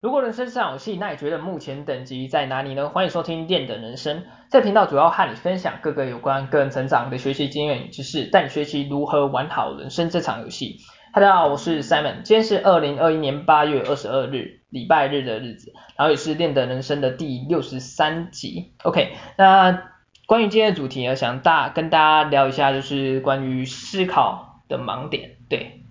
[0.00, 2.88] 如果人生是场游戏，那你觉得目前等级在哪里呢？
[2.88, 10.76] 欢迎收听练的人生，这频道主要和你分享各个有关个人成长的学习经验与知识，带你学习如何玩好人生这场游戏。
[11.12, 18.74] 大家好，我是 Simon，今天是二零二一年八月二十二日，礼拜日的日子，然后也是练的人生的第六十三集。
[18.84, 19.82] OK，那
[20.28, 25.38] 关于今天的主题呢，想大跟大家聊一下，就是关于思考的盲点。
[25.50, 25.82] 对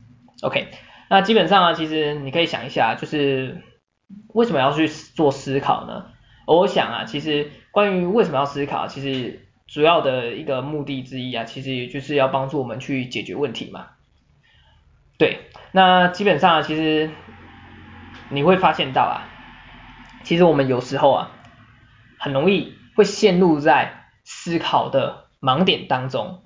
[0.44, 0.70] ，OK，
[1.10, 3.64] 那基本上啊，其实你可以想一下，就是。
[4.34, 6.08] 为什么要去做思考呢？
[6.46, 13.88] 我想啊，其实关于为什么要思考，其实主要的一个目的之一啊，其实也就是要帮助我们去解决问题嘛。
[15.18, 17.10] 对，那基本上，其实
[18.30, 19.28] 你会发现到啊，
[20.24, 21.32] 其实我们有时候啊，
[22.20, 26.44] 很容易会陷入在思考的盲点当中，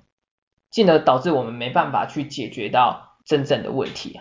[0.70, 4.20] 进而导致我们没办法去解决到真正的问题。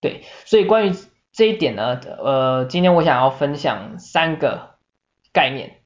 [0.00, 0.92] 对，所以关于
[1.38, 4.70] 这一点呢，呃，今天我想要分享三个
[5.32, 5.76] 概念，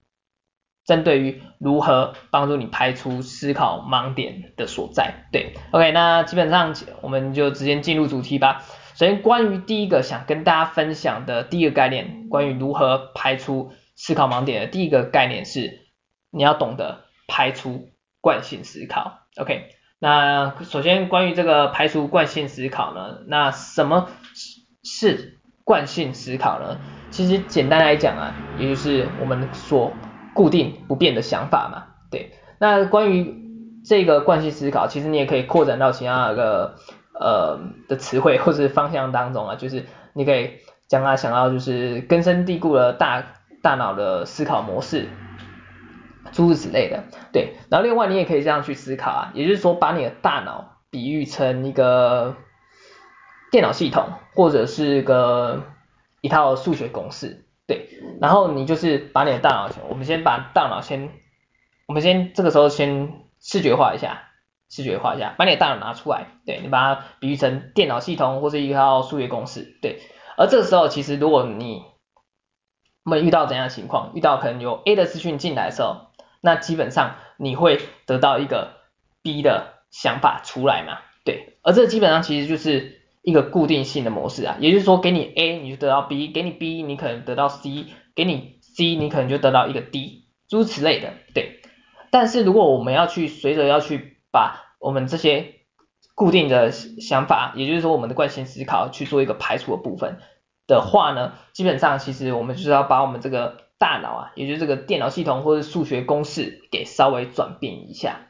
[0.87, 5.27] 针对于如何帮助你排除思考盲点的所在。
[5.31, 8.63] 对，OK，那基本上我们就直接进入主题吧。
[8.95, 15.81] 首先，关于第一个想跟大家分享的第一个概念，关于如何排除思考盲点的第一个概念是，
[16.31, 17.91] 你要懂得排除
[18.23, 19.27] 惯性思考。
[19.37, 24.09] OK，那首先关于这个排除惯性思考呢，那什么
[24.83, 26.79] 是惯性思考呢，
[27.11, 29.93] 其实简单来讲啊，也就是我们所
[30.35, 31.95] 固定不变的想法嘛。
[32.11, 33.35] 对，那关于
[33.85, 36.75] 这个惯性思考，其实你也可以扩展到其他的
[37.15, 40.51] 呃的词汇或者方向当中啊，就是你可以
[40.89, 43.25] 将它想到就是根深蒂固的大
[43.63, 45.09] 大脑的思考模式，
[46.33, 47.05] 诸如此类的。
[47.33, 52.35] 对，然后另外你也可以这样去思考啊，也就是说把你的大脑比喻成一个。
[53.53, 55.63] 电脑系统或者是个
[56.23, 57.87] 一套数学公式，对，
[58.19, 61.11] 然后你就是把你的大脑，我们先把大脑先，
[61.87, 64.23] 我们先这个时候先视觉化一下，
[64.71, 70.01] 视觉化一下，把你的大脑拿出来，对，你把它比喻成电脑系统或是一套数学公式，对，
[70.39, 71.83] 而这个时候其实如果你
[73.05, 76.07] 我们遇到怎样的情况，遇到可能有 A 的资讯进来的时候，
[76.41, 78.77] 那基本上你会得到一个
[79.23, 83.02] B 的想法出来嘛，对，而这基本上其实就是。
[83.23, 91.61] 一个固定性的模式啊，也就是说，给你 A 你就得到 B，给你 B 你可能得到 C，给你 C 你可能就得到一个 D，诸如此类的，对。
[92.11, 95.55] 但是如果我们要去随着要去把我们这些
[96.15, 100.19] 固定的想法，也就是说我们的惯性思考去做一个排除的部分
[100.67, 108.27] 的话呢，基本上其实我们就是要把我们这个大脑啊，也就是这个电脑系统或者数学公式给稍微转变一下，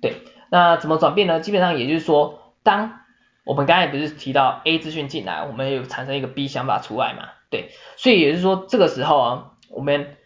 [0.00, 0.14] 对。
[0.50, 1.38] 那怎么转变呢？
[1.38, 2.99] 基本上也就是说，当
[3.44, 7.28] 我们刚才不是提到 A 资讯进来，我们有产生一个 B 想法出来嘛？
[7.50, 10.16] 对，所以也就是说这个时候啊，我们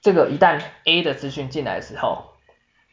[0.00, 2.32] 这个一旦 A 的资讯进来的时候，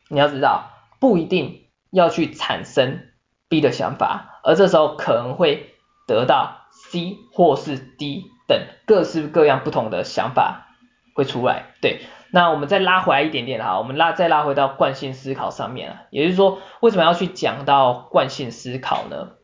[0.09, 3.07] 你要知道不一定要去产生
[3.47, 5.73] B 的想法，而这时候可能会
[6.05, 10.67] 得到 C 或是 D 等各式各样不同的想法
[11.15, 11.67] 会出来。
[11.81, 12.01] 对，
[12.31, 19.36] 那我们再拉回来一点点哈，我们拉再拉回到惯性思考上面啊，也就是说为什么要去讲到惯性思考呢？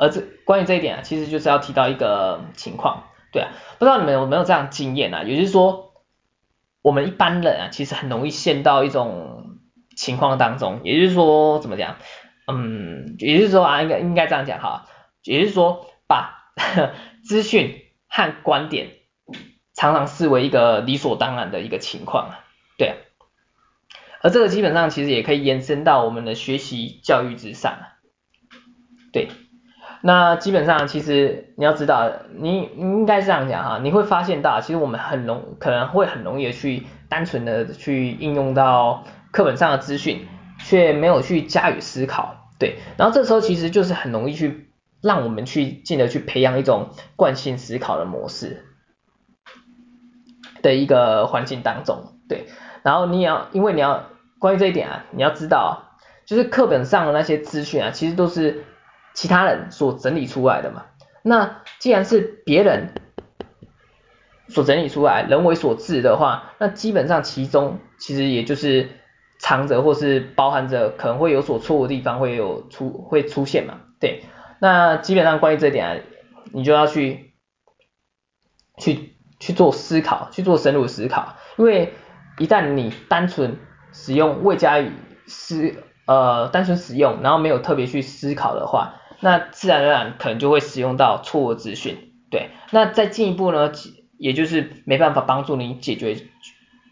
[0.00, 5.24] 而这关于这一点啊，其实就是要提到一个情况，对啊，不知道你们有没有这样经验啊？
[5.24, 5.92] 也就是说，
[6.80, 9.58] 我们一般人啊，其实很容易陷到一种
[9.94, 11.96] 情况当中，也就是说怎么讲？
[12.46, 14.86] 嗯，也就是说啊，应该应该这样讲哈，
[15.22, 16.50] 也就是说把
[17.22, 18.92] 资讯和观点
[19.74, 22.44] 常常视为一个理所当然的一个情况啊，
[22.78, 22.96] 对啊，
[24.22, 28.00] 而这个基本上其实也可以延伸到我们的学习教育之上啊，
[29.12, 29.28] 对。
[30.02, 40.26] 那基本上，其实你要知道，你应该这样讲哈，你会发现到，其实我们很容可能会很容易的去单纯的去应用到课本上的资讯，
[40.58, 42.78] 却没有去加以思考，对。
[42.96, 44.72] 然后这时候其实就是很容易去
[45.02, 48.64] 让我们去进而去培养一种惯性思考的模式
[50.62, 52.46] 的一个环境当中，对。
[52.82, 54.06] 然后你也要，因为你要
[54.38, 58.64] 关于这一点啊，你要知道，就是课本上的那些资讯啊，其实都是。
[59.14, 60.86] 其他人所整理出来的嘛，
[61.22, 62.94] 那既然是别人
[64.48, 68.88] 所整理出来，人为所致的话，那基本上其中其实也就是
[69.38, 74.24] 藏着或是包含着可能会有所错误的地方会有出会出现嘛，对，
[74.58, 75.96] 那基本上关于这点啊，
[76.52, 77.32] 你就要去
[78.78, 81.92] 去去做思考，去做深入思考，因为
[82.38, 83.56] 一旦你单纯
[83.92, 84.90] 使用未加以
[85.26, 85.74] 思
[86.10, 93.70] 呃单纯使用，然后没有特别去思考的话，那自然而然可能就会使用到错误资讯，对，那再进一步呢，
[94.18, 96.16] 也就是没办法帮助你解决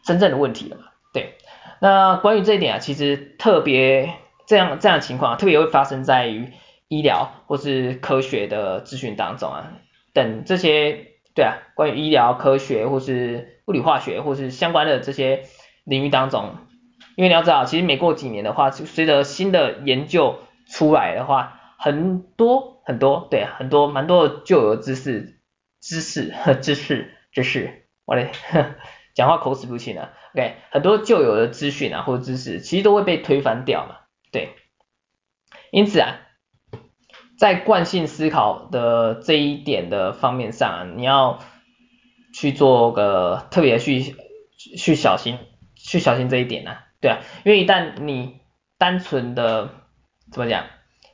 [0.05, 0.83] 真正的问题了嘛，
[1.13, 1.35] 对。
[1.81, 4.15] 那关于这一点啊，其实特别
[4.47, 6.53] 这样这样情况啊，特别会发生在于
[6.87, 9.73] 医疗或是科学的资讯当中啊，
[10.13, 15.43] 等这些对啊，关于医疗科学或是物理化学或是相关的这些
[15.83, 16.55] 领域当中，
[17.19, 20.39] 因为你要知道，其实每过几年的话，随着新的研究
[20.71, 25.41] 出来的话，很多很多对很多蛮多的旧有的知识
[25.81, 28.31] 知识和知识知识，我嘞。
[29.17, 33.97] 讲话口齿不清啊，OK，很多旧有的资讯啊或者知识，其实都会被推翻掉嘛，
[34.31, 34.51] 对。
[35.73, 36.21] 因此啊，
[37.37, 41.41] 在惯性思考的这一点的方面上啊，你要
[42.33, 44.15] 去做个特别去
[44.79, 45.39] 去小心，
[45.75, 48.41] 去小心这一点啊，对啊，因为一旦你
[48.79, 49.71] 单纯的
[50.33, 50.65] 怎么讲，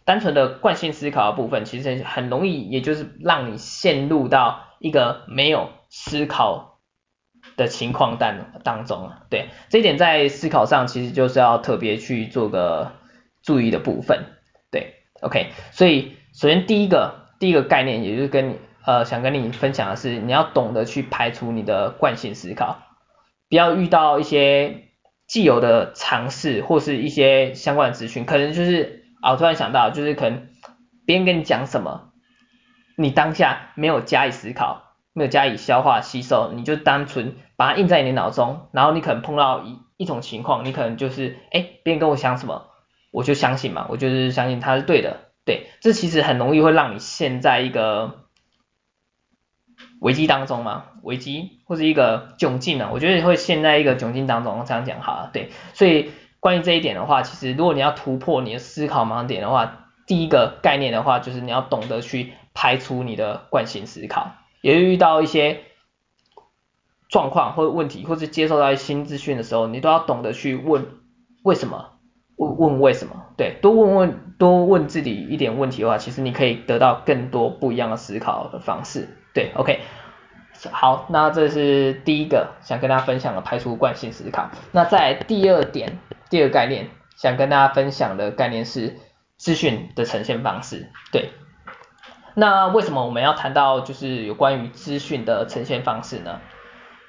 [0.05, 6.81] 单纯的惯性思考的部分，其实很容易，也就是让你陷入到一个没有思考
[7.57, 12.93] 的情况当当中啊，对，这一点在思考上其实就是要特别去做个
[13.43, 14.25] 注意的部分，
[14.71, 22.79] 对，OK，所以首先第一个第一个概念，也就是跟你呃想跟你分享的是，你要懂得去排除你的惯性思考，
[23.49, 24.89] 不要遇到一些
[25.27, 30.49] 既有的尝试或是一些相关的资讯，可能就是啊，突然想到，就是可能
[31.07, 32.13] 别人跟你讲什么，
[32.97, 34.83] 你当下没有加以思考。
[35.17, 42.65] 没有加以消化吸收，你就单纯把它印在你脑中，然后你可能碰到一一种情况，你可能就是，哎，别人跟我讲什么，
[43.13, 48.24] 我就相信嘛，我就是相信他是对的，对，这其实很容易会让你陷在一个
[50.01, 56.11] 危机当中嘛，危机或是一个窘境呢，我觉得会陷在一个窘境当中，这样讲好了，对，所以
[56.41, 64.33] 关于这一点的话，其实如果你要突破你的思考盲点的话，第一个概念的话，就是你要懂得去排除你的惯性思考。
[64.61, 65.61] 也遇到一些
[67.09, 70.87] 状况或者问题，或是接受到新资讯的时候，你都要懂得去问
[71.43, 71.91] 为什么，
[72.37, 79.81] 问问为什么，对，多问问多问自己一点问题的话，其实你可以得到更多不一样的思考的方式，对，OK，
[80.71, 84.49] 好，那这是第一个想跟大家分享的排除惯性思考。
[84.71, 85.99] 那在第二点，
[86.31, 88.97] 第二个概念想跟大家分享的概念是
[89.37, 91.33] 资讯的呈现方式，对。
[92.37, 96.41] 那为什么我们要谈到就是有关于资讯的呈现方式呢？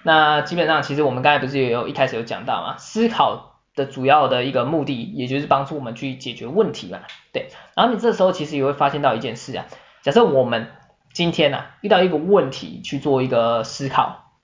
[0.03, 6.99] 那基本上其实我们刚才不是也有一开始有讲到嘛，思考的主要的一个目的，也就是帮助我们去解决问题嘛，
[7.33, 7.49] 对。
[7.75, 9.65] 然后你这时候其实也会发现到一件事啊，
[10.03, 10.67] 假设我们
[11.15, 14.39] 今天呢、啊、遇到一个问题去做一个思考，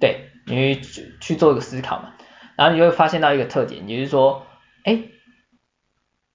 [0.00, 2.14] 对，你去去做一个思考嘛，
[2.56, 4.46] 然后你就会发现到一个特点，也就是说，
[4.84, 5.04] 哎，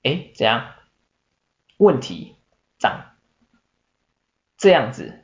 [0.04, 0.76] 哎，怎样？
[1.78, 2.32] 问题。
[2.78, 3.16] 长
[4.58, 5.24] 这样子，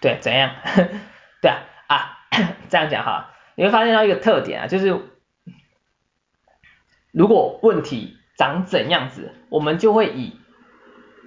[0.00, 0.54] 对，怎样？
[1.42, 2.16] 对啊，啊，
[2.70, 4.98] 这样讲哈，你会发现到一个特点啊，就是
[7.10, 10.38] 如果问题长怎样子，我们就会以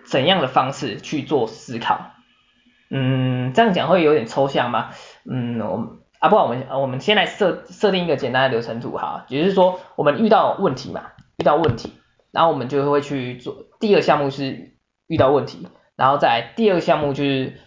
[0.05, 2.11] 怎样的方式去做思考。
[2.89, 4.91] 嗯，这样讲会有点抽象吗？
[5.29, 11.01] 嗯，我啊，不管我们我们先来设设定一个简单的流程图哈，也就是说，我们遇到问题嘛，
[11.37, 11.93] 遇到问题，
[12.31, 14.73] 然后我们就会去做第一个项目是。
[15.07, 17.61] 遇到问题，然后再第二项目就是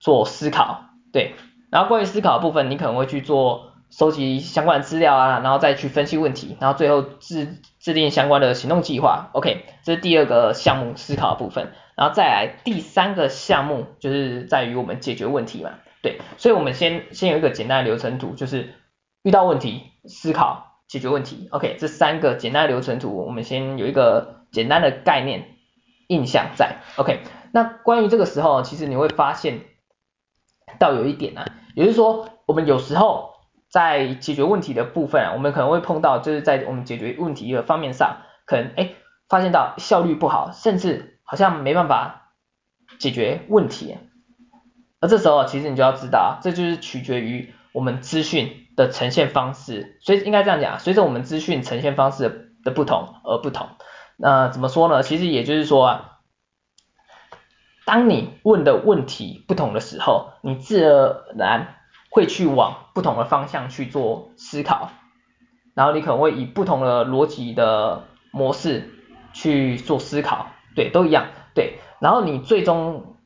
[0.00, 1.36] 做思考，对，
[1.70, 18.74] 然后关于思考部分，你可能会去做收集相关的资料啊，然后再去分析问题，然后最后制制定相关的行动计划，OK，这是第二个项目思考的部分，然后再来第三个项目就是在于我们解决问题嘛，对，所以我们先先有一个简单的流程图，就是
[19.22, 25.56] 遇到问题思考解决问题，OK，这三个简单的流程图，我们先有一个简单的概念。
[26.08, 27.20] 印象在，OK，
[27.52, 29.60] 那关于这个时候，其实你会发现
[30.80, 33.29] 到有一点、啊，也就是说，我们有时候
[33.70, 38.94] 在解决问题的部分，我们可能会碰到，就是在我们解决问题的方面上，可能哎
[39.28, 42.32] 发现到效率不好，甚至好像没办法
[42.98, 43.96] 解决问题，
[45.00, 53.68] 而这时候其实你就要知道，这就是取决于我们资讯的呈现方式，所以应该这样讲，随着我们资讯呈现方式的不同而不同。
[54.16, 55.04] 那怎么说呢？
[55.04, 56.18] 其实也就是说啊，
[57.86, 61.76] 当你问的问题不同的时候，你自然而然
[62.10, 64.90] 会去往不同的方向去做思考，
[65.74, 68.90] 然后你可能会以不同的逻辑的模式
[69.32, 73.16] 去做思考，对，都一样，对，然后你最终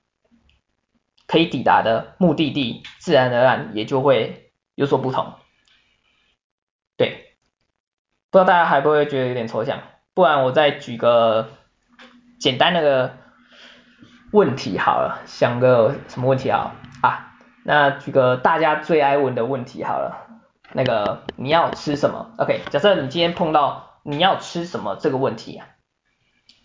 [1.26, 5.32] 可以抵达的目的地，自然而然也就会有所不同，
[6.98, 7.36] 对，
[8.30, 9.80] 不知道大家还不会觉得有点抽象？
[10.12, 11.48] 不然我再举个
[12.38, 13.16] 简单的
[14.30, 16.58] 问题好了，想个什么问题好？
[16.58, 16.76] 啊？
[17.66, 20.26] 那举个大家最爱问的问题好了，
[20.72, 25.66] 那个你要吃什么？OK，假设你今天碰到你要吃什么这个问题啊，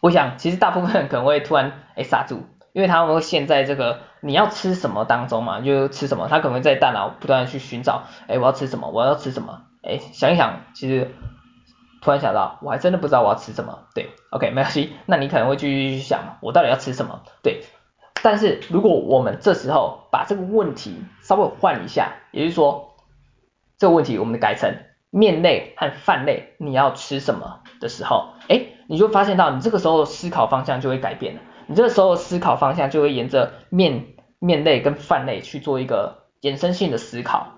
[0.01, 11.15] 我想其实大部分人可能会突然哎刹住，因为他们会陷在这个你要吃什么当中嘛，就吃什么，他可能会在大脑不断的去寻找，哎我要吃什么，我要吃什么，哎想一想，其实
[12.01, 17.63] 突然想到我还真的不知道我要吃什么，对，OK 没关系，那你可能会继续去想我到底要吃什么，对。
[18.21, 22.95] 但是如果我们这时候把这个问题稍微换一下，也就是说，
[23.77, 24.75] 这个问题我们改成
[25.09, 34.07] 面类和饭类，你要吃什么的时候，哎，你就发现到你这个时候思考方向就会改变了，你这个时候思考方向就会沿着面
[34.39, 37.55] 面类跟饭类去做一个延伸性的思考，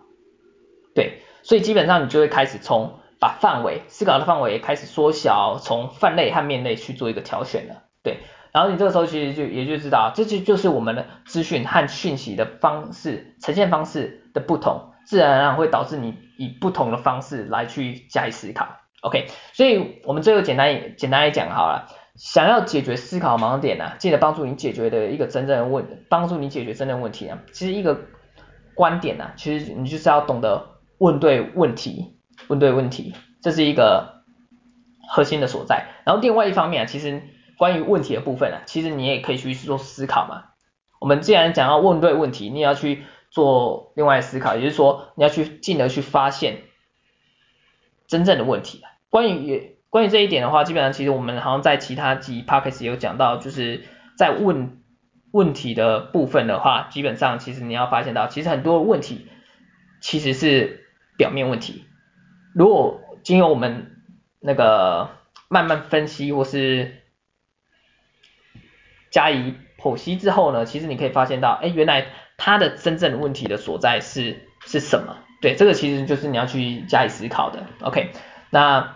[0.94, 8.20] 对，所以基本上你就会开始从把范围思考的范围开始缩小，从饭类和面类去做一个挑选了，对。
[8.52, 18.68] 然后你这个时候其实就也就知道，这就就是我们的资讯和讯息的方式呈现方式的不同，自然而然会导致你以不同的方式来去加以思考。
[19.04, 28.02] OK，所以我们最后简单简单来讲好了，想要解决思考盲点呢、啊，记得帮助你解决的一个真正的问，帮助你解决真正问题啊，其实一个
[28.76, 30.68] 观点呢、啊，其实你就是要懂得
[30.98, 32.18] 问对问题，
[32.50, 34.24] 问对问题，这是一个
[35.08, 35.86] 核心的所在。
[36.06, 37.24] 然后另外一方面啊，其实。
[37.62, 40.46] 关于问题的部分啊，其实你也可以去做思考嘛。
[41.00, 46.64] 我们既然讲要问对问题，你也要去做另外的思考，也就是说你要去进而去发现
[48.08, 48.82] 真正的问题。
[49.12, 53.84] 关于关于这一点的话，基本上其实我们好像在其他集 p o c a s t 有讲到，就是
[54.18, 54.82] 在问
[55.30, 59.28] 问题的部分的话，基本上其实你要发现到，其实很多问题
[60.02, 61.86] 其实是表面问题。
[62.56, 63.98] 如果经由我们
[64.40, 65.12] 那个
[65.48, 67.01] 慢慢分析或是
[69.12, 75.18] 加以剖析之后呢，其实你可以发现到，哎，原来它的真正问题的所在是是什么？
[75.42, 77.66] 对，这个其实就是你要去加以思考的。
[77.82, 78.12] OK，
[78.52, 78.96] 那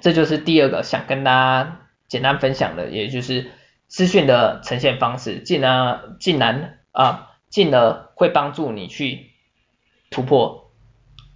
[0.00, 3.50] 这就是第二个想跟大家简单分享的，也就是
[3.86, 9.30] 资讯的呈现方式，竟然竟然啊，进而会帮助你去
[10.10, 10.72] 突破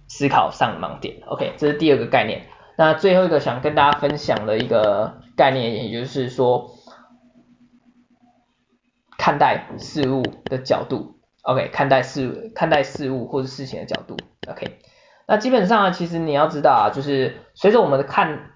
[0.07, 1.17] 思考上的盲点。
[1.27, 2.47] OK，这是第二个概念。
[2.77, 6.74] 那最后一个想跟大家分享的一个概念，也就是说。
[9.25, 14.15] 看待事物的角度，OK，看待事物看待事物或者事情的角度
[14.47, 14.77] ，OK，
[15.27, 18.51] 那基本上呢，其实你要知道啊，就是随着我们的看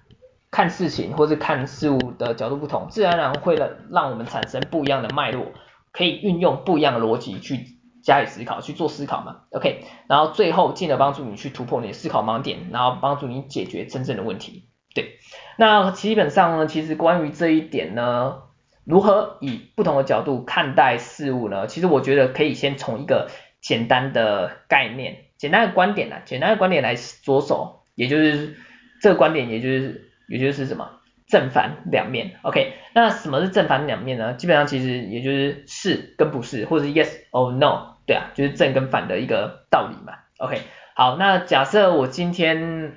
[0.48, 5.46] 看事情或者看事物的角度不同，自然而然会了让我们产生不一样的脉络，
[5.90, 7.66] 可以运用不一样的逻辑去
[8.04, 15.18] 加以思考，去做思考嘛，OK，然后最后进而帮助你去突破你的思考盲点，然后帮助你解决真正的问题，对，
[15.58, 18.42] 那基本上呢，其实关于这一点呢。
[18.90, 21.68] 如何以不同的角度看待事物呢？
[21.68, 23.30] 其实我觉得可以先从一个
[23.62, 28.56] 简单的概念、简单的观点啊，简单的观点来着手，也就是
[29.00, 30.90] 这个观点，也就是也就是什么
[31.28, 32.32] 正反两面。
[32.42, 34.34] OK，那什么是正反两面呢？
[34.34, 40.14] 基本上其实也就是是跟不是，或者是 yes or no，对啊，就是正跟反的一个道理嘛。
[40.38, 40.62] OK，
[40.94, 42.94] 好，那假设我今天。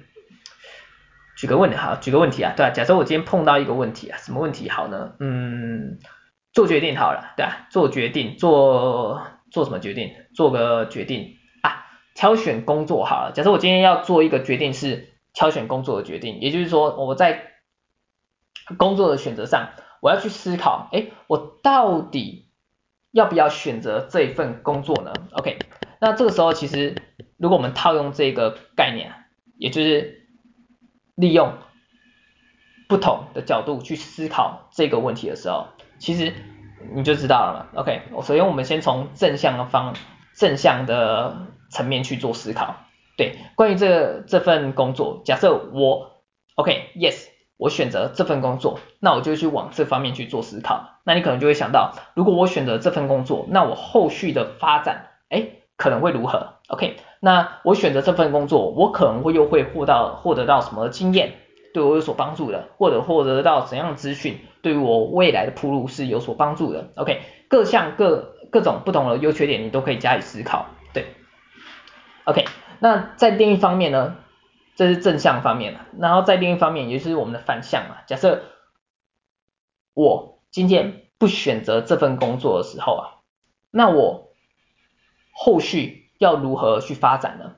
[1.43, 5.15] 举个问题好，举个问题啊，对啊，假设我今天碰到一个问题啊，什么问题好呢？
[5.19, 5.99] 嗯，
[6.53, 9.21] 做决定好了，对啊，做决定，做
[9.51, 10.13] 做什么决定？
[10.33, 11.83] 做个决定啊，
[12.15, 13.33] 挑选工作好了。
[13.35, 17.51] 假设我今天要做一个决定是挑选工作的决定，也就是说我在
[18.77, 19.71] 工作的选择上，
[20.01, 22.47] 我要去思考，哎，我到底
[23.11, 25.59] 要不要选择这一份工作呢？OK，
[25.99, 26.95] 那这个时候其实
[27.35, 29.11] 如果我们套用这个概念，
[29.57, 30.22] 也就是。
[31.15, 31.53] 利用
[32.87, 35.67] 不同的角度去思考这个问题的时候，
[35.99, 36.33] 其实
[36.93, 37.81] 你就知道了嘛。
[37.81, 39.95] OK，首先我们先从正向的方
[40.35, 42.75] 正向的层面去做思考。
[43.15, 46.23] 对，关于这这份工作，假设我
[46.55, 47.27] OK，Yes，
[47.57, 50.99] 我选择这份工作，那我就去往这方面去做思考。
[51.03, 56.97] 那你可能就会想到，如果我选择这份工作，那我后续的发展，哎，可能会如何？OK。
[57.25, 61.35] 那我选择这份工作，我可能会又会获到获得到什么经验，
[61.73, 66.89] 对我有所帮助的，或者获得到怎样的资讯，对于我未来的铺路是有所帮助的。
[66.97, 70.65] OK，各项各各种不同的优缺点，你都可以加以思考。
[70.91, 71.15] 对
[72.25, 72.43] ，OK，
[72.79, 74.17] 那在另一方面呢，
[74.75, 78.03] 这是正向方面，然后在另一方面，也就是我们的反向啊。
[78.05, 78.43] 假设
[79.93, 83.23] 我今天不选择这份工作的时候啊，
[83.71, 84.33] 那我
[85.31, 86.02] 后续。
[86.23, 87.55] 要如何去发展呢？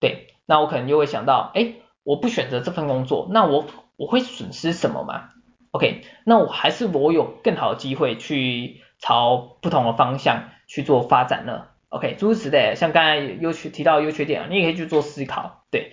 [0.00, 3.66] 对，那我可能就会想到，哎，我不选择这份工作，那我
[3.96, 5.30] 我会损失什么吗
[5.70, 15.92] ？OK，那我还是我有更好的机会去朝不同的方向去做发展呢？OK，诸如此类，像刚才优缺提到优缺点，你也可以去做思考，对，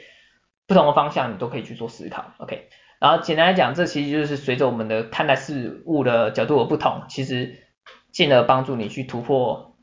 [0.67, 2.69] 不同的方向你都可以去做思考，OK。
[2.99, 7.59] 然后简单来讲，这其实就是随着我们的看待事物的角度的不同，其实
[8.11, 9.74] 进而帮助你去突破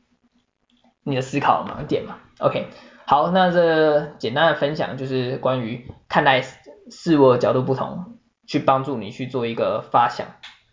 [1.03, 2.67] 你的思考盲点嘛，OK。
[3.05, 6.41] 好，那这简单的分享就是关于看待
[6.89, 8.17] 事物的角度不同，
[8.47, 10.27] 去帮助你去做一个发想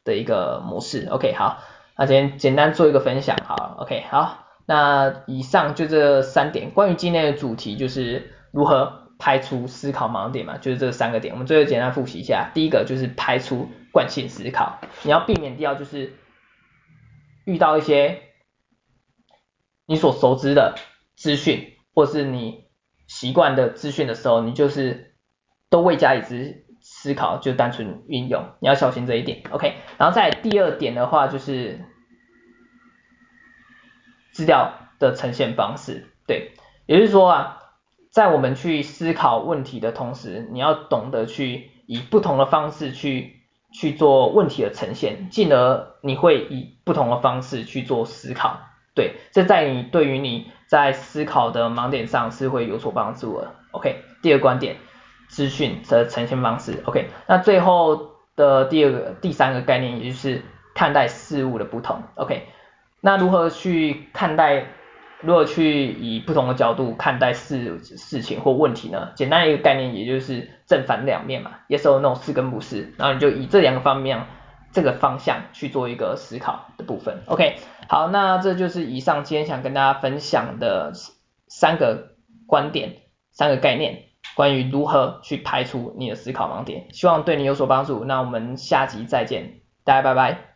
[0.04, 1.34] 的一个模式，OK。
[1.34, 1.58] 好，
[1.96, 4.04] 那今天简单做一个分享，好，OK。
[4.10, 8.98] 好，那以上就这三点，关于今天的主题就是如何。
[9.22, 11.34] 排除思考盲点嘛，就是这三个点。
[11.34, 16.14] 我们最后简单复习一下，第一个就是排除惯性思考，你要避免掉就是
[17.44, 18.22] 遇到一些
[19.90, 20.76] 你所熟知的
[21.16, 22.66] 资讯，或是你
[23.08, 25.16] 习惯的资讯的时候，你就是
[25.68, 29.42] 都未加以思思考就单纯运用，你要小心这一点。
[29.50, 31.80] OK，然后再第二点的话就是
[34.30, 36.52] 资料的呈现方式，对，
[36.86, 37.56] 也就是说啊。
[38.12, 43.40] 在我们去思考问题的同时，你要懂得去以不同的方式去
[43.72, 48.58] 去做问题的呈现，进而你会以不同的方式去做思考。
[48.94, 53.54] 对，这在你对于你在思考的盲点上是会有所帮助的。
[53.72, 54.76] OK，第二观点，
[55.28, 56.82] 资讯的呈现方式。
[56.84, 60.42] OK，那最后的第二个、第三个概念，也就是
[60.74, 62.02] 看待事物的不同。
[62.16, 62.46] OK，
[63.00, 64.66] 那如何去看待？
[65.22, 69.10] 如何去以不同的角度看待事事情或问题呢？
[69.14, 74.24] 简单一个概念，也就是正反两面嘛，yes or no，是跟不是，然后你就以这两个方面
[74.72, 77.22] 这个方向去做一个思考的部分。
[77.26, 77.56] OK，
[77.88, 80.92] 好，那这就是以上今天想跟大家分享的
[81.48, 82.14] 三个
[82.46, 82.96] 观点、
[83.32, 88.04] 三个概念，关于如何去排除你的思考盲点，希望对你有所帮助。
[88.04, 90.49] 那我们下集再见，大家拜拜。